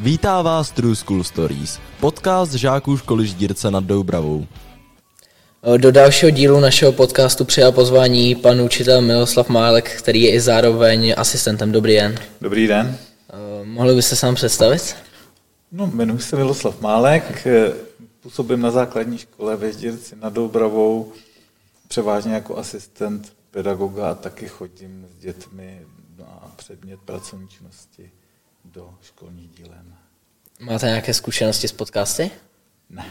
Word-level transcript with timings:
Vítá 0.00 0.42
vás 0.42 0.70
True 0.70 0.96
School 0.96 1.24
Stories, 1.24 1.80
podcast 2.00 2.52
žáků 2.52 2.96
školy 2.96 3.26
Ždírce 3.26 3.70
nad 3.70 3.84
Doubravou. 3.84 4.46
Do 5.76 5.92
dalšího 5.92 6.30
dílu 6.30 6.60
našeho 6.60 6.92
podcastu 6.92 7.44
přijal 7.44 7.72
pozvání 7.72 8.34
pan 8.34 8.60
učitel 8.60 9.02
Miloslav 9.02 9.48
Málek, 9.48 9.96
který 9.98 10.22
je 10.22 10.34
i 10.34 10.40
zároveň 10.40 11.14
asistentem. 11.16 11.72
Dobrý 11.72 11.94
den. 11.94 12.14
Dobrý 12.40 12.66
den. 12.66 12.98
Eh, 13.32 13.64
Mohli 13.64 13.94
byste 13.94 14.16
sám 14.16 14.34
představit? 14.34 14.96
No, 15.72 15.86
jmenuji 15.86 16.18
se 16.18 16.36
Miloslav 16.36 16.80
Málek, 16.80 17.46
eh, 17.46 17.72
působím 18.20 18.60
na 18.60 18.70
základní 18.70 19.18
škole 19.18 19.56
ve 19.56 19.72
Ždírci 19.72 20.16
nad 20.16 20.32
Doubravou, 20.32 21.12
převážně 21.88 22.34
jako 22.34 22.58
asistent 22.58 23.32
pedagoga 23.50 24.10
a 24.10 24.14
taky 24.14 24.48
chodím 24.48 25.06
s 25.16 25.20
dětmi 25.20 25.80
na 26.18 26.52
předmět 26.56 27.00
pracovní 27.04 27.48
činnosti 27.48 28.10
do 28.72 28.94
školních 29.02 29.50
dílen. 29.50 29.94
Máte 30.60 30.86
nějaké 30.86 31.14
zkušenosti 31.14 31.68
s 31.68 31.72
podcasty? 31.72 32.30
Ne, 32.90 33.06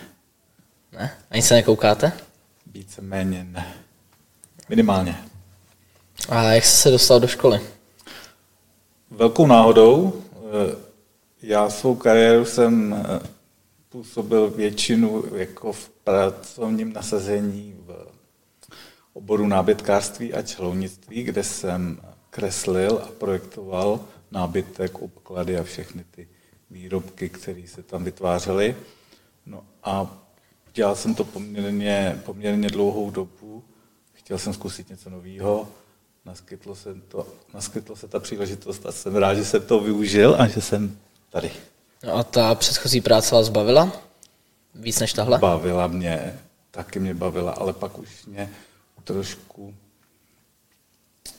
Ne? 0.91 1.17
Ani 1.31 1.41
se 1.41 1.53
nekoukáte? 1.53 2.11
víceméně 2.65 3.43
ne. 3.43 3.73
Minimálně. 4.69 5.25
A 6.29 6.43
jak 6.43 6.65
jste 6.65 6.77
se 6.77 6.91
dostal 6.91 7.19
do 7.19 7.27
školy? 7.27 7.61
Velkou 9.11 9.47
náhodou, 9.47 10.23
eh, 10.35 10.75
já 11.41 11.69
svou 11.69 11.95
kariéru 11.95 12.45
jsem 12.45 12.93
eh, 12.93 13.27
působil 13.89 14.49
většinu 14.49 15.23
jako 15.35 15.73
v 15.73 15.89
pracovním 15.89 16.93
nasazení 16.93 17.75
v 17.85 18.07
oboru 19.15 19.47
nábytkářství 19.47 20.33
a 20.33 20.41
čelounictví, 20.41 21.23
kde 21.23 21.43
jsem 21.43 22.01
kreslil 22.29 23.01
a 23.03 23.07
projektoval 23.17 23.99
nábytek, 24.31 25.01
obklady 25.01 25.57
a 25.57 25.63
všechny 25.63 26.05
ty 26.11 26.27
výrobky, 26.69 27.29
které 27.29 27.63
se 27.67 27.83
tam 27.83 28.03
vytvářely. 28.03 28.75
No 29.45 29.63
a 29.83 30.17
dělal 30.73 30.95
jsem 30.95 31.15
to 31.15 31.23
poměrně, 31.23 32.21
poměrně 32.25 32.69
dlouhou 32.69 33.11
dobu. 33.11 33.63
Chtěl 34.13 34.37
jsem 34.37 34.53
zkusit 34.53 34.89
něco 34.89 35.09
nového. 35.09 35.67
Naskytlo 36.25 36.75
se, 36.75 36.95
to, 37.07 37.27
naskytlo 37.53 37.95
se 37.95 38.07
ta 38.07 38.19
příležitost 38.19 38.85
a 38.85 38.91
jsem 38.91 39.15
rád, 39.15 39.33
že 39.33 39.45
jsem 39.45 39.61
to 39.61 39.79
využil 39.79 40.35
a 40.39 40.47
že 40.47 40.61
jsem 40.61 40.97
tady. 41.29 41.51
No 42.03 42.15
a 42.15 42.23
ta 42.23 42.55
předchozí 42.55 43.01
práce 43.01 43.35
vás 43.35 43.49
bavila? 43.49 43.91
Víc 44.75 44.99
než 44.99 45.13
tahle? 45.13 45.37
Bavila 45.37 45.87
mě, 45.87 46.39
taky 46.71 46.99
mě 46.99 47.13
bavila, 47.13 47.51
ale 47.51 47.73
pak 47.73 47.99
už 47.99 48.25
mě 48.25 48.49
trošku, 49.05 49.75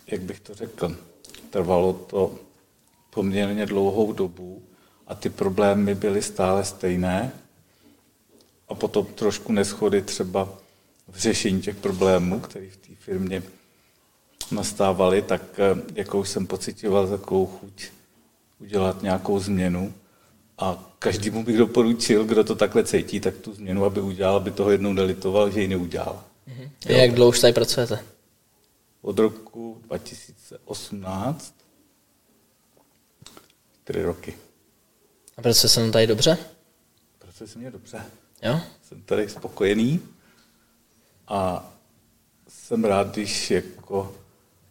jak 0.07 0.21
bych 0.21 0.41
to 0.41 0.55
řekl, 0.55 0.97
trvalo 1.51 1.93
to 1.93 2.39
poměrně 3.11 3.67
dlouhou 3.67 4.13
dobu 4.13 4.63
a 5.07 5.15
ty 5.15 5.31
problémy 5.31 5.95
byly 5.95 6.23
stále 6.23 6.65
stejné 6.65 7.33
a 8.69 8.75
potom 8.75 9.07
trošku 9.07 9.53
neschody 9.53 10.03
třeba 10.03 10.49
v 11.09 11.19
řešení 11.19 11.63
těch 11.63 11.77
problémů, 11.77 12.41
které 12.41 12.71
v 12.71 12.77
té 12.77 12.95
firmě 12.95 13.43
nastávaly, 14.51 15.23
tak 15.23 15.43
eh, 15.59 15.83
jakou 15.95 16.25
jsem 16.25 16.47
pocitoval 16.47 17.09
takovou 17.09 17.47
chuť 17.47 17.87
udělat 18.61 19.03
nějakou 19.03 19.39
změnu 19.39 19.95
a 20.59 20.95
každému 20.99 21.45
bych 21.45 21.59
doporučil, 21.59 22.25
kdo 22.25 22.45
to 22.45 22.55
takhle 22.55 22.85
cítí, 22.85 23.21
tak 23.21 23.37
tu 23.37 23.55
změnu, 23.55 23.85
aby 23.85 24.01
udělal, 24.01 24.37
aby 24.37 24.51
toho 24.51 24.71
jednou 24.71 24.93
nelitoval, 24.93 25.51
že 25.51 25.61
ji 25.61 25.69
neudělal. 25.69 26.25
A 26.87 26.93
Jak 26.93 27.13
dlouho 27.13 27.29
už 27.29 27.41
tady 27.41 27.53
pracujete? 27.53 28.05
Od 29.03 29.19
roku 29.19 29.81
2018 29.85 31.55
tři 33.85 34.03
roky. 34.03 34.39
A 35.37 35.43
pracuje 35.43 35.71
se 35.71 35.91
tady 35.91 36.07
dobře? 36.07 36.39
Pracuje 37.19 37.49
se 37.49 37.59
mě 37.59 37.71
dobře. 37.71 38.03
Jo? 38.43 38.61
Jsem 38.83 39.03
tady 39.03 39.29
spokojený 39.29 40.01
a 41.29 41.71
jsem 42.49 42.85
rád, 42.85 43.13
když 43.13 43.51
jako 43.51 44.15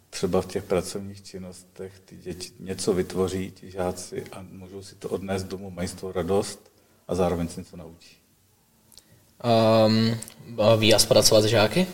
třeba 0.10 0.42
v 0.42 0.46
těch 0.46 0.64
pracovních 0.64 1.24
činnostech 1.24 2.00
ty 2.00 2.18
děti 2.18 2.54
něco 2.60 2.94
vytvoří, 2.94 3.52
ti 3.52 3.72
žáci 3.72 4.24
a 4.32 4.42
můžou 4.42 4.84
si 4.84 4.96
to 4.96 5.10
odnést 5.10 5.44
domů, 5.44 5.70
mají 5.70 5.88
z 5.88 5.94
toho 5.94 6.12
radost 6.12 6.72
a 7.08 7.16
zároveň 7.16 7.48
se 7.48 7.62
něco 7.62 7.78
naučí. 7.78 8.18
Um, 9.44 10.18
baví 10.50 10.92
vás 10.92 11.06
pracovat 11.06 11.42
s 11.42 11.46
žáky? 11.46 11.88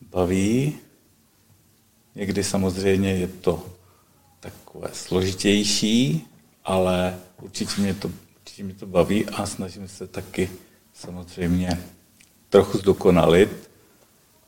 Baví, 0.00 0.78
někdy 2.14 2.44
samozřejmě 2.44 3.12
je 3.12 3.28
to 3.28 3.64
takové 4.40 4.88
složitější, 4.92 6.26
ale 6.64 7.18
určitě 7.42 7.80
mě 7.80 7.94
to, 7.94 8.10
určitě 8.40 8.64
mě 8.64 8.74
to 8.74 8.86
baví 8.86 9.26
a 9.26 9.46
snažím 9.46 9.88
se 9.88 10.06
taky 10.06 10.50
samozřejmě 10.94 11.84
trochu 12.48 12.78
zdokonalit, 12.78 13.70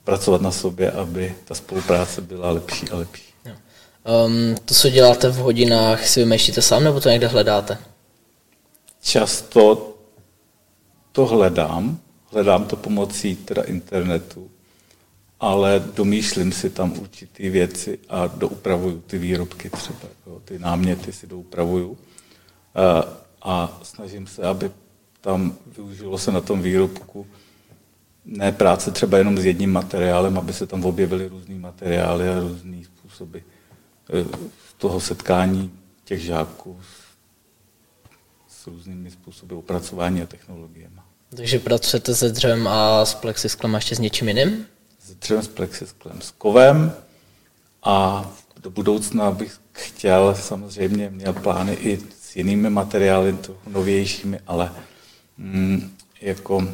pracovat 0.05 0.41
na 0.41 0.51
sobě, 0.51 0.91
aby 0.91 1.35
ta 1.45 1.55
spolupráce 1.55 2.21
byla 2.21 2.51
lepší 2.51 2.89
a 2.89 2.97
lepší. 2.97 3.33
Um, 4.27 4.55
to, 4.65 4.75
co 4.75 4.91
děláte 4.91 5.29
v 5.29 5.37
hodinách, 5.37 6.07
si 6.07 6.21
vymýšlíte 6.21 6.63
sám, 6.63 6.85
nebo 6.85 7.01
to 7.01 7.09
někde 7.09 7.27
hledáte? 7.27 7.79
Často 9.03 9.95
to 11.13 11.27
hledám, 11.27 11.99
hledám 12.33 12.65
to 12.65 12.77
pomocí 12.77 13.37
teda 13.37 13.63
internetu, 13.63 14.51
ale 15.41 15.85
domýšlím 15.95 16.53
si 16.53 16.71
tam 16.71 16.99
určité 16.99 17.51
věci 17.51 17.99
a 18.09 18.27
doupravuju 18.27 19.01
ty 19.01 19.19
výrobky 19.19 19.71
třeba, 19.71 20.09
jo, 20.27 20.41
ty 20.45 20.59
náměty 20.59 21.13
si 21.13 21.27
doupravuju 21.27 21.99
a, 22.75 23.05
a 23.43 23.81
snažím 23.83 24.27
se, 24.27 24.43
aby 24.43 24.71
tam 25.21 25.55
využilo 25.77 26.19
se 26.19 26.33
na 26.33 26.41
tom 26.41 26.63
výrobku 26.63 27.27
ne 28.25 28.53
práce 28.53 28.91
třeba 28.91 29.19
jenom 29.19 29.39
s 29.39 29.45
jedním 29.45 29.73
materiálem, 29.73 30.39
aby 30.39 30.53
se 30.53 30.67
tam 30.67 30.85
objevily 30.85 31.29
různé 31.29 31.55
materiály 31.55 32.29
a 32.29 32.41
různé 32.41 32.85
způsoby 32.85 33.39
eh, 33.39 34.25
toho 34.79 35.01
setkání 35.01 35.73
těch 36.05 36.21
žáků 36.21 36.81
s, 36.83 38.63
s 38.63 38.67
různými 38.67 39.11
způsoby 39.11 39.55
opracování 39.55 40.23
a 40.23 40.27
technologiemi. 40.27 41.12
Takže 41.37 41.59
pracujete 41.59 42.15
se 42.15 42.29
dřevem 42.29 42.69
a 42.69 43.05
s 43.05 43.15
plexisklem 43.15 43.75
a 43.75 43.79
ještě 43.79 43.97
s 43.97 43.99
něčím 43.99 44.29
jiným? 44.29 44.67
S 45.07 45.15
dřevem, 45.15 45.43
s 45.43 45.49
plexisklem, 45.49 46.21
s 46.21 46.31
kovem 46.31 46.93
a 47.83 48.27
do 48.63 48.71
budoucna 48.71 49.31
bych 49.31 49.59
chtěl, 49.73 50.35
samozřejmě 50.35 51.11
měl 51.11 51.33
plány 51.33 51.73
i 51.73 51.99
s 52.21 52.37
jinými 52.37 52.71
materiály, 52.71 53.33
to 53.33 53.57
novějšími, 53.67 54.41
ale 54.47 54.73
mm, 55.39 55.97
jako 56.21 56.69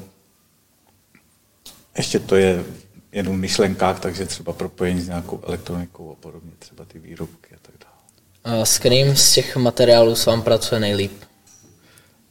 ještě 1.96 2.18
to 2.18 2.36
je 2.36 2.64
jenom 3.12 3.36
v 3.36 3.40
myšlenkách, 3.40 4.00
takže 4.00 4.26
třeba 4.26 4.52
propojení 4.52 5.00
s 5.00 5.08
nějakou 5.08 5.40
elektronikou 5.46 6.12
a 6.12 6.14
podobně, 6.14 6.52
třeba 6.58 6.84
ty 6.84 6.98
výrobky 6.98 7.54
a 7.54 7.58
tak 7.62 7.74
dále. 7.80 8.60
A 8.60 8.64
s 8.64 8.78
kterým 8.78 9.16
z 9.16 9.34
těch 9.34 9.56
materiálů 9.56 10.16
s 10.16 10.26
vám 10.26 10.42
pracuje 10.42 10.80
nejlíp? 10.80 11.27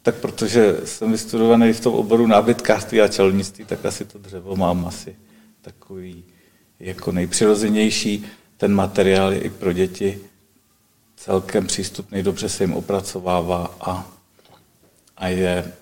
Tak 0.07 0.15
protože 0.15 0.77
jsem 0.85 1.11
vystudovaný 1.11 1.73
v 1.73 1.79
tom 1.79 1.93
oboru 1.93 2.27
nábytkářství 2.27 3.01
a 3.01 3.07
čelnictví, 3.07 3.65
tak 3.65 3.85
asi 3.85 4.05
to 4.05 4.19
dřevo 4.19 4.55
mám 4.55 4.85
asi 4.85 5.15
takový 5.61 6.23
jako 6.79 7.11
nejpřirozenější. 7.11 8.25
Ten 8.57 8.73
materiál 8.73 9.33
je 9.33 9.39
i 9.39 9.49
pro 9.49 9.73
děti 9.73 10.19
celkem 11.15 11.67
přístupný, 11.67 12.23
dobře 12.23 12.49
se 12.49 12.63
jim 12.63 12.73
opracovává 12.73 13.75
a, 13.81 14.11
a 15.17 15.27
je, 15.27 15.73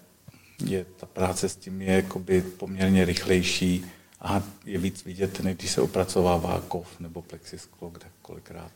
je, 0.65 0.85
ta 0.99 1.05
práce 1.05 1.49
s 1.49 1.55
tím 1.55 1.81
je 1.81 1.93
jakoby 1.93 2.41
poměrně 2.41 3.05
rychlejší 3.05 3.85
a 4.21 4.43
je 4.65 4.79
víc 4.79 5.03
vidět, 5.03 5.39
než 5.39 5.55
když 5.55 5.71
se 5.71 5.81
opracovává 5.81 6.63
kov 6.67 6.99
nebo 6.99 7.21
plexisklo, 7.21 7.89
kde 7.89 8.05
kolikrát, 8.21 8.71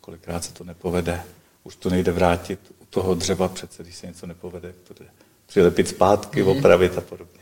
kolikrát 0.00 0.44
se 0.44 0.52
to 0.52 0.64
nepovede. 0.64 1.22
Už 1.64 1.76
to 1.76 1.90
nejde 1.90 2.12
vrátit 2.12 2.60
toho 2.94 3.14
dřeva 3.14 3.48
přece, 3.48 3.82
když 3.82 3.96
se 3.96 4.06
něco 4.06 4.26
nepovede, 4.26 4.74
to 4.88 4.94
jde 4.94 5.06
přilepit 5.46 5.88
zpátky, 5.88 6.42
mm-hmm. 6.42 6.58
opravit 6.58 6.98
a 6.98 7.00
podobně. 7.00 7.40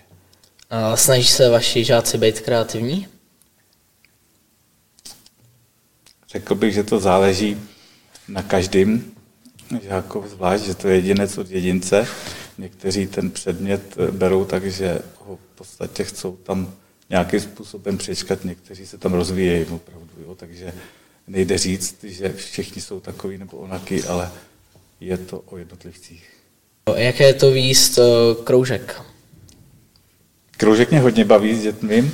A 0.71 0.97
snaží 0.97 1.27
se 1.27 1.49
vaši 1.49 1.85
žáci 1.85 2.19
být 2.19 2.41
kreativní? 2.41 3.09
Řekl 6.29 6.55
bych, 6.55 6.75
že 6.75 6.85
to 6.85 7.01
záleží 7.01 7.61
na 8.29 8.43
každém 8.43 9.05
žákovi 9.83 10.29
zvlášť, 10.29 10.65
že 10.65 10.75
to 10.75 10.89
je 10.89 10.95
jedinec 10.97 11.39
od 11.39 11.51
jedince. 11.51 12.07
Někteří 12.59 13.07
ten 13.07 13.31
předmět 13.31 13.97
berou 14.11 14.45
tak, 14.45 14.65
že 14.65 14.99
ho 15.19 15.37
v 15.37 15.57
podstatě 15.59 16.05
chcou 16.05 16.37
tam 16.37 16.75
nějakým 17.11 17.41
způsobem 17.41 17.99
přečkat, 17.99 18.45
někteří 18.45 18.87
se 18.87 18.99
tam 18.99 19.13
rozvíjejí 19.13 19.67
opravdu. 19.67 20.11
Jo? 20.23 20.35
Takže 20.35 20.73
nejde 21.27 21.59
říct, 21.59 22.05
že 22.05 22.33
všichni 22.33 22.83
jsou 22.83 23.01
takový 23.01 23.39
nebo 23.39 23.57
onaky, 23.57 24.05
ale 24.05 24.31
je 25.07 25.19
to 25.19 25.39
o 25.39 25.57
jednotlivcích. 25.57 26.29
Jaké 26.97 27.25
je 27.25 27.35
to 27.35 27.51
výst 27.51 27.99
eh, 27.99 28.03
kroužek? 28.45 29.03
Kroužek 30.57 30.91
mě 30.91 31.01
hodně 31.01 31.25
baví 31.25 31.55
s 31.55 31.63
dětmi, 31.63 32.11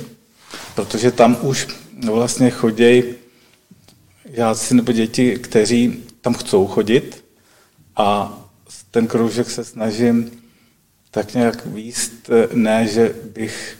protože 0.75 1.11
tam 1.11 1.37
už 1.41 1.67
vlastně 2.05 2.49
chodějí 2.49 3.03
žáci 4.33 4.73
nebo 4.73 4.91
děti, 4.91 5.35
kteří 5.35 6.03
tam 6.21 6.33
chcou 6.33 6.67
chodit 6.67 7.25
a 7.95 8.39
ten 8.91 9.07
kroužek 9.07 9.49
se 9.49 9.63
snažím 9.63 10.31
tak 11.11 11.33
nějak 11.33 11.65
výst, 11.65 12.29
ne, 12.53 12.87
že 12.87 13.15
bych 13.33 13.77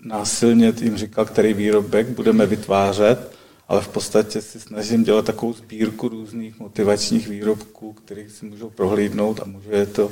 násilně 0.00 0.72
jim 0.80 0.96
říkal, 0.96 1.24
který 1.24 1.54
výrobek 1.54 2.06
budeme 2.06 2.46
vytvářet, 2.46 3.37
ale 3.68 3.82
v 3.82 3.88
podstatě 3.88 4.42
si 4.42 4.60
snažím 4.60 5.04
dělat 5.04 5.24
takovou 5.24 5.52
sbírku 5.52 6.08
různých 6.08 6.58
motivačních 6.58 7.28
výrobků, 7.28 7.92
kterých 7.92 8.30
si 8.30 8.46
můžou 8.46 8.70
prohlídnout 8.70 9.40
a 9.40 9.44
může 9.44 9.86
to 9.86 10.08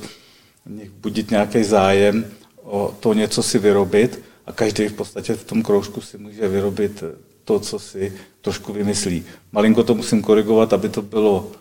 v 0.67 0.70
nich 0.70 0.91
budit 0.91 1.31
nějaký 1.31 1.64
zájem 1.64 2.26
o 2.62 2.94
to 3.00 3.14
něco 3.14 3.43
si 3.43 3.58
vyrobit 3.58 4.23
a 4.47 4.53
každý 4.53 4.88
v 4.88 4.93
podstatě 4.93 5.35
v 5.35 5.44
tom 5.44 5.62
kroužku 5.62 6.00
si 6.00 6.19
může 6.19 6.49
vyrobit 6.49 7.05
to, 7.44 7.61
co 7.61 7.79
si 7.79 8.12
trošku 8.41 8.73
vymyslí. 8.73 9.25
Malinko 9.53 9.82
to 9.85 9.94
musím 9.94 10.23
korigovat, 10.23 10.73
aby 10.73 10.88
to 10.88 11.03
bylo, 11.03 11.53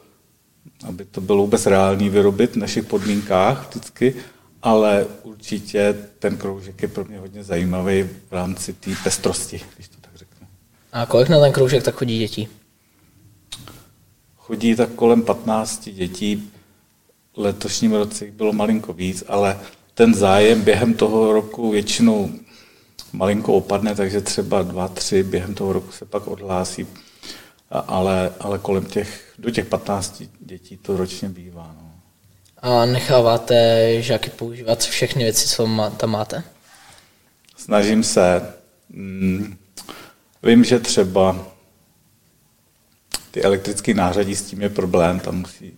aby 0.87 1.05
to 1.05 1.21
bylo 1.21 1.41
vůbec 1.41 1.65
reálný 1.65 2.09
vyrobit 2.09 2.51
v 2.51 2.55
našich 2.55 2.85
podmínkách 2.85 3.69
vždycky, 3.69 4.15
ale 4.61 5.07
určitě 5.23 5.97
ten 6.19 6.37
kroužek 6.37 6.81
je 6.81 6.87
pro 6.87 7.05
mě 7.05 7.19
hodně 7.19 7.43
zajímavý 7.43 8.03
v 8.03 8.31
rámci 8.31 8.73
té 8.73 8.91
pestrosti, 9.03 9.61
když 9.75 9.87
to. 9.87 10.04
A 10.95 11.05
kolik 11.05 11.29
na 11.29 11.39
ten 11.39 11.51
kroužek 11.51 11.83
tak 11.83 11.95
chodí 11.95 12.19
dětí? 12.19 12.47
Chodí 14.35 14.75
tak 14.75 14.89
kolem 14.89 15.21
15 15.21 15.89
dětí, 15.89 16.51
letošním 17.37 17.93
roce 17.93 18.25
bylo 18.25 18.53
malinko 18.53 18.93
víc, 18.93 19.23
ale 19.27 19.59
ten 19.93 20.13
zájem 20.13 20.61
během 20.61 20.93
toho 20.93 21.33
roku 21.33 21.71
většinou 21.71 22.29
malinko 23.13 23.53
opadne, 23.53 23.95
takže 23.95 24.21
třeba 24.21 24.61
dva, 24.61 24.87
tři 24.87 25.23
během 25.23 25.53
toho 25.53 25.73
roku 25.73 25.91
se 25.91 26.05
pak 26.05 26.27
odhlásí, 26.27 26.87
ale, 27.69 28.33
ale 28.39 28.59
kolem 28.59 28.85
těch, 28.85 29.33
do 29.39 29.51
těch 29.51 29.65
15 29.65 30.23
dětí 30.39 30.77
to 30.77 30.97
ročně 30.97 31.29
bývá. 31.29 31.75
No. 31.81 31.91
A 32.57 32.85
necháváte 32.85 33.87
žáky 34.01 34.29
používat 34.29 34.83
všechny 34.83 35.23
věci, 35.23 35.47
co 35.47 35.91
tam 35.97 36.09
máte? 36.09 36.43
Snažím 37.57 38.03
se. 38.03 38.53
Mm, 38.89 39.57
vím, 40.45 40.63
že 40.63 40.79
třeba 40.79 41.47
ty 43.31 43.43
elektrické 43.43 43.93
nářadí 43.93 44.35
s 44.35 44.41
tím 44.41 44.61
je 44.61 44.69
problém, 44.69 45.19
tam 45.19 45.37
musí 45.37 45.73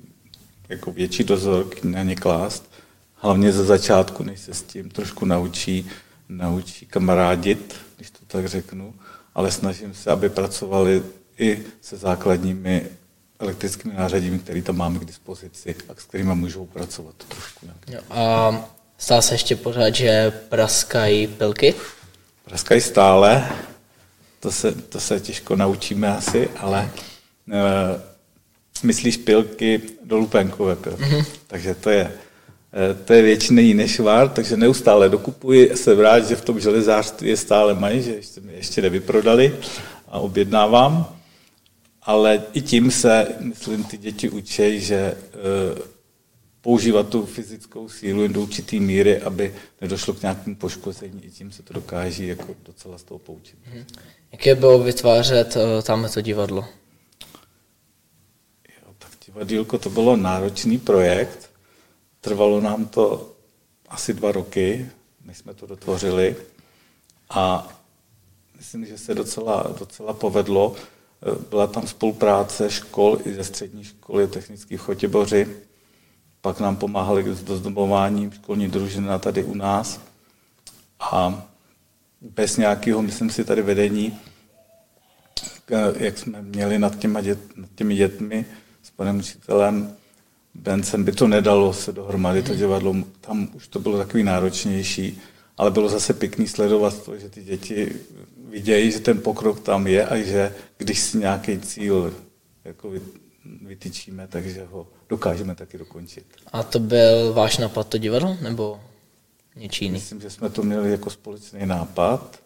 jako 0.70 0.92
větší 0.92 1.24
dozor 1.24 1.70
na 1.84 2.04
ně 2.04 2.16
klást. 2.16 2.72
Hlavně 3.16 3.52
ze 3.52 3.64
začátku, 3.64 4.24
než 4.24 4.40
se 4.40 4.54
s 4.54 4.62
tím 4.62 4.90
trošku 4.90 5.26
naučí, 5.26 5.90
naučí 6.30 6.86
kamarádit, 6.86 7.76
když 7.96 8.12
to 8.12 8.20
tak 8.28 8.48
řeknu, 8.48 8.94
ale 9.36 9.52
snažím 9.52 9.94
se, 9.94 10.12
aby 10.12 10.30
pracovali 10.30 11.04
i 11.40 11.64
se 11.82 11.98
základními 11.98 12.86
elektrickými 13.40 13.94
nářadími, 13.94 14.40
které 14.40 14.62
tam 14.62 14.78
máme 14.78 15.00
k 15.00 15.06
dispozici 15.06 15.76
a 15.90 15.94
s 15.96 16.04
kterými 16.04 16.36
můžou 16.36 16.66
pracovat 16.66 17.16
trošku. 17.28 17.68
Jo, 17.88 18.00
a 18.10 18.52
stá 18.98 19.22
se 19.22 19.34
ještě 19.34 19.56
pořád, 19.56 19.96
že 19.96 20.32
praskají 20.32 21.28
pilky? 21.28 21.76
Praskají 22.46 22.82
stále, 22.82 23.50
to 24.40 24.52
se, 24.52 24.72
to 24.72 25.00
se 25.00 25.20
těžko 25.20 25.56
naučíme 25.56 26.18
asi, 26.18 26.50
ale 26.58 26.92
e, 27.52 28.02
myslíš 28.84 29.18
pilky 29.18 29.82
do 30.04 30.18
lupenkové 30.18 30.76
pilky. 30.76 31.04
Mm-hmm. 31.04 31.26
Takže 31.48 31.76
to 31.76 31.90
je, 31.90 32.12
e, 32.74 32.94
to 32.94 33.14
je 33.14 33.22
většiný 33.22 33.68
jiný 33.68 33.88
švár, 33.88 34.30
takže 34.30 34.58
neustále 34.58 35.10
dokupuji, 35.10 35.78
jsem 35.78 36.00
rád, 36.00 36.28
že 36.28 36.36
v 36.36 36.46
tom 36.46 36.60
železářství 36.60 37.30
je 37.30 37.38
stále 37.38 37.74
mají, 37.74 38.02
že 38.02 38.12
ještě, 38.12 38.42
ještě 38.50 38.82
nevyprodali 38.82 39.56
a 40.08 40.20
objednávám 40.20 41.18
ale 42.08 42.44
i 42.54 42.62
tím 42.62 42.92
se, 42.92 43.28
myslím, 43.40 43.84
ty 43.84 43.98
děti 43.98 44.30
učí, 44.30 44.80
že 44.80 44.96
e, 44.96 45.16
používat 46.68 47.10
tu 47.10 47.26
fyzickou 47.26 47.90
sílu 47.90 48.28
do 48.28 48.42
určité 48.42 48.76
míry, 48.76 49.22
aby 49.22 49.56
nedošlo 49.82 50.14
k 50.14 50.22
nějakému 50.22 50.56
poškození. 50.56 51.26
I 51.26 51.32
tím 51.32 51.52
se 51.52 51.64
to 51.64 51.74
dokáží 51.74 52.28
jako 52.28 52.56
docela 52.66 52.98
z 52.98 53.04
toho 53.04 53.20
poučit. 53.20 53.60
Hmm. 53.64 53.86
Jaké 54.32 54.56
bylo 54.56 54.80
vytvářet 54.80 55.56
uh, 55.56 55.82
tam 55.82 56.10
to 56.14 56.22
divadlo? 56.22 56.66
Jo, 58.68 58.94
tak 58.98 59.12
divadílko 59.26 59.78
to 59.78 59.90
bylo 59.90 60.16
náročný 60.16 60.78
projekt. 60.78 61.50
Trvalo 62.22 62.62
nám 62.62 62.86
to 62.86 63.36
asi 63.88 64.14
dva 64.14 64.32
roky, 64.32 64.90
než 65.26 65.38
jsme 65.38 65.54
to 65.54 65.68
dotvořili. 65.68 66.36
A 67.30 67.68
myslím, 68.58 68.86
že 68.86 68.98
se 68.98 69.16
docela, 69.16 69.76
docela 69.80 70.14
povedlo. 70.14 70.76
Byla 71.50 71.68
tam 71.68 71.88
spolupráce 71.88 72.70
škol 72.70 73.18
i 73.26 73.34
ze 73.34 73.44
střední 73.44 73.84
školy 73.84 74.28
technických 74.28 74.82
Chotěboři. 74.82 75.68
Pak 76.48 76.60
nám 76.60 76.76
pomáhali 76.76 77.36
s 77.36 77.44
dozdobováním 77.44 78.32
školní 78.32 78.68
družina 78.68 79.20
tady 79.20 79.44
u 79.44 79.56
nás. 79.56 80.02
A 81.00 81.44
bez 82.22 82.58
nějakého, 82.58 83.02
myslím 83.02 83.30
si, 83.30 83.44
tady 83.44 83.62
vedení, 83.62 84.20
jak 85.96 86.18
jsme 86.18 86.42
měli 86.42 86.80
nad, 86.80 86.96
těma 87.00 87.22
dět, 87.22 87.40
nad 87.58 87.70
těmi 87.76 87.96
dětmi 87.96 88.46
s 88.84 88.90
panem 88.92 89.20
učitelem 89.20 89.94
Bencem, 90.56 91.04
by 91.04 91.12
to 91.12 91.28
nedalo 91.28 91.74
se 91.74 91.92
dohromady, 91.92 92.44
to 92.44 92.56
divadlo, 92.56 92.96
tam 93.22 93.48
už 93.54 93.68
to 93.68 93.80
bylo 93.80 93.98
takový 93.98 94.24
náročnější, 94.24 95.22
ale 95.58 95.72
bylo 95.72 95.90
zase 95.90 96.14
pěkný 96.14 96.48
sledovat 96.48 97.04
to, 97.04 97.18
že 97.18 97.30
ty 97.30 97.44
děti 97.44 97.96
vidějí, 98.50 98.92
že 98.92 99.00
ten 99.00 99.22
pokrok 99.22 99.60
tam 99.60 99.88
je 99.88 100.06
a 100.06 100.16
že 100.18 100.56
když 100.78 101.00
si 101.00 101.18
nějaký 101.18 101.60
cíl 101.60 102.14
jako 102.66 102.92
vytyčíme, 103.62 104.28
takže 104.28 104.66
ho 104.66 104.88
dokážeme 105.10 105.56
taky 105.56 105.78
dokončit. 105.78 106.26
A 106.52 106.64
to 106.64 106.80
byl 106.80 107.34
váš 107.34 107.58
nápad 107.58 107.88
to 107.88 107.98
divadlo, 107.98 108.38
nebo 108.42 108.82
něčí 109.56 109.86
jiný? 109.86 109.94
Myslím, 109.94 110.22
že 110.22 110.30
jsme 110.30 110.50
to 110.50 110.64
měli 110.64 110.92
jako 110.92 111.10
společný 111.10 111.66
nápad. 111.66 112.44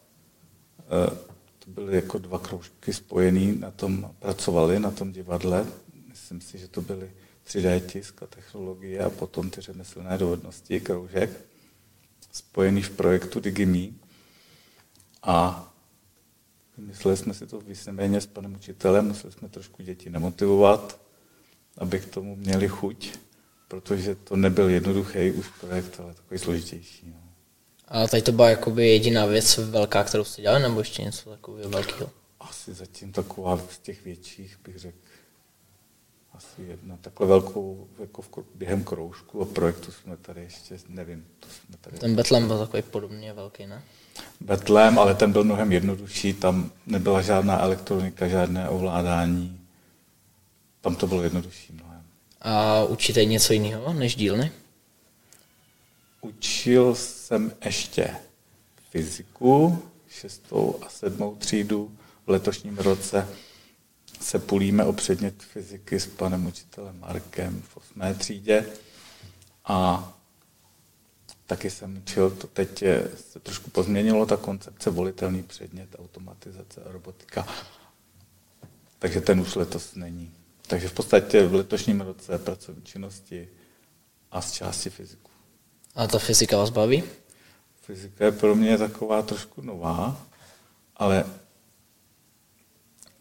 E, 0.80 1.32
to 1.60 1.72
byly 1.72 1.96
jako 1.96 2.18
dva 2.18 2.40
kroužky 2.40 2.94
spojený, 2.94 3.60
na 3.60 3.72
tom 3.72 4.12
pracovali, 4.20 4.80
na 4.80 4.92
tom 4.92 5.12
divadle. 5.12 5.66
Myslím 6.10 6.42
si, 6.42 6.58
že 6.58 6.68
to 6.68 6.82
byly 6.82 7.12
3D 7.48 7.80
tisk 7.80 8.24
a 8.24 8.28
technologie 8.28 9.00
a 9.00 9.10
potom 9.10 9.50
ty 9.50 9.62
řemeslné 9.62 10.18
dovednosti, 10.18 10.80
kroužek, 10.80 11.30
spojený 12.32 12.82
v 12.82 12.90
projektu 12.90 13.40
Digimi. 13.40 13.94
A 15.24 15.71
Mysleli 16.88 17.18
jsme 17.18 17.34
si 17.34 17.48
to 17.48 17.60
víceméně 17.60 18.22
s 18.22 18.26
panem 18.26 18.56
učitelem, 18.56 19.08
museli 19.08 19.34
jsme 19.34 19.50
trošku 19.50 19.84
děti 19.84 20.10
nemotivovat, 20.10 21.02
aby 21.78 22.00
k 22.00 22.06
tomu 22.06 22.36
měli 22.36 22.68
chuť, 22.68 23.12
protože 23.68 24.16
to 24.16 24.36
nebyl 24.36 24.70
jednoduchý 24.70 25.32
už 25.32 25.48
projekt, 25.48 26.00
ale 26.00 26.14
takový 26.14 26.40
složitější. 26.40 27.14
No. 27.16 27.22
A 27.88 28.08
tady 28.08 28.22
to 28.22 28.32
byla 28.32 28.50
jakoby 28.50 28.90
jediná 28.90 29.26
věc 29.26 29.58
velká, 29.58 30.04
kterou 30.04 30.24
jste 30.24 30.42
dělali, 30.42 30.62
nebo 30.62 30.80
ještě 30.80 31.02
něco 31.02 31.30
takového 31.30 31.70
velkého? 31.70 32.10
Asi 32.40 32.74
zatím 32.74 33.12
taková 33.12 33.58
z 33.58 33.80
těch 33.80 34.06
větších 34.06 34.60
bych 34.64 34.80
řekl 34.80 34.98
asi 36.34 36.62
jedna 36.62 36.98
takhle 36.98 37.28
velkou 37.28 37.88
jako 38.00 38.22
v, 38.22 38.30
během 38.56 38.84
kroužku 38.84 39.42
a 39.42 39.46
projektu 39.46 39.92
jsme 39.92 40.18
tady 40.18 40.42
ještě, 40.42 40.80
nevím. 40.88 41.28
To 41.40 41.48
jsme 41.50 41.78
tady 41.82 41.98
Ten 41.98 42.16
Betlem 42.16 42.48
byl 42.48 42.60
takový 42.60 42.84
podobně 42.84 43.34
velký, 43.34 43.68
ne? 43.68 43.84
Betlem, 44.40 45.00
ale 45.00 45.16
ten 45.16 45.32
byl 45.32 45.44
mnohem 45.44 45.72
jednodušší, 45.72 46.34
tam 46.34 46.72
nebyla 46.86 47.22
žádná 47.22 47.60
elektronika, 47.60 48.28
žádné 48.28 48.70
ovládání. 48.70 49.60
Tam 50.82 50.96
to 50.96 51.08
bylo 51.08 51.24
jednodušší 51.24 51.74
mnohem. 51.74 52.04
A 52.42 52.84
učíte 52.84 53.26
něco 53.26 53.54
jiného 53.54 53.94
než 53.94 54.16
dílny? 54.16 54.52
Učil 56.22 56.96
jsem 56.96 57.52
ještě 57.66 58.16
fyziku, 58.92 59.84
šestou 60.10 60.76
a 60.86 60.90
sedmou 60.90 61.36
třídu 61.36 61.92
v 62.26 62.30
letošním 62.30 62.78
roce 62.78 63.28
se 64.22 64.40
pulíme 64.40 64.86
o 64.86 64.94
předmět 64.94 65.44
fyziky 65.44 66.00
s 66.00 66.08
panem 66.08 66.46
učitelem 66.46 67.00
Markem 67.00 67.64
v 67.70 67.78
osmé 67.78 68.14
třídě 68.14 68.66
a 69.66 70.14
taky 71.52 71.70
jsem 71.70 71.98
učil, 71.98 72.32
to 72.32 72.48
teď 72.48 72.84
se 73.16 73.40
trošku 73.40 73.70
pozměnilo 73.70 74.26
ta 74.26 74.38
koncepce 74.38 74.90
volitelný 74.90 75.44
předmět, 75.44 75.96
automatizace 76.00 76.84
a 76.84 76.92
robotika. 76.92 77.48
Takže 79.00 79.22
ten 79.22 79.40
už 79.40 79.56
letos 79.56 79.96
není. 79.96 80.34
Takže 80.68 80.88
v 80.88 80.94
podstatě 80.94 81.48
v 81.48 81.54
letošním 81.54 82.02
roce 82.02 82.38
pracovní 82.38 82.82
činnosti 82.82 83.50
a 84.32 84.42
z 84.42 84.52
části 84.52 84.90
fyziku. 84.90 85.32
A 85.96 86.08
ta 86.08 86.20
fyzika 86.20 86.58
vás 86.58 86.70
baví? 86.70 87.04
Fyzika 87.82 88.26
je 88.26 88.32
pro 88.32 88.56
mě 88.56 88.78
taková 88.78 89.22
trošku 89.22 89.62
nová, 89.62 90.28
ale 90.96 91.26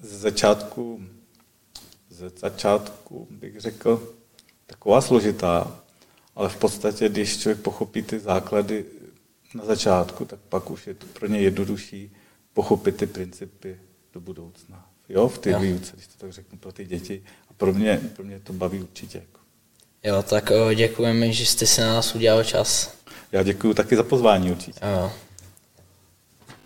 ze 0.00 0.18
začátku, 0.18 1.02
ze 2.10 2.28
začátku 2.28 3.28
bych 3.30 3.60
řekl, 3.60 4.14
taková 4.66 5.00
složitá, 5.00 5.80
ale 6.34 6.48
v 6.48 6.56
podstatě, 6.56 7.08
když 7.08 7.38
člověk 7.38 7.60
pochopí 7.60 8.02
ty 8.02 8.18
základy 8.18 8.84
na 9.54 9.64
začátku, 9.64 10.24
tak 10.24 10.38
pak 10.48 10.70
už 10.70 10.86
je 10.86 10.94
to 10.94 11.06
pro 11.06 11.26
ně 11.26 11.40
jednodušší 11.40 12.12
pochopit 12.52 12.96
ty 12.96 13.06
principy 13.06 13.80
do 14.12 14.20
budoucna. 14.20 14.86
Jo, 15.08 15.28
v 15.28 15.38
té 15.38 15.58
výuce, 15.58 15.92
když 15.94 16.06
to 16.06 16.14
tak 16.18 16.32
řeknu 16.32 16.58
pro 16.58 16.72
ty 16.72 16.84
děti. 16.84 17.22
A 17.48 17.52
pro 17.52 17.72
mě, 17.72 18.00
pro 18.16 18.24
mě 18.24 18.40
to 18.40 18.52
baví 18.52 18.80
určitě. 18.80 19.18
Jako. 19.18 19.40
Jo, 20.04 20.22
tak 20.22 20.50
o, 20.50 20.74
děkujeme, 20.74 21.32
že 21.32 21.46
jste 21.46 21.66
si 21.66 21.80
na 21.80 21.94
nás 21.94 22.14
udělal 22.14 22.44
čas. 22.44 22.94
Já 23.32 23.42
děkuji 23.42 23.74
taky 23.74 23.96
za 23.96 24.02
pozvání 24.02 24.50
určitě. 24.50 24.80
Jo. 24.82 25.12